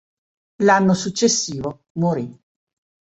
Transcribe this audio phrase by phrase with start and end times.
[0.63, 2.35] L'anno successivo morì.